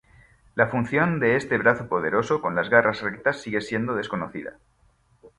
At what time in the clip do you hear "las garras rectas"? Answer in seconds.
2.55-3.39